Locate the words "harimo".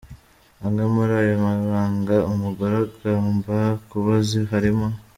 4.51-4.87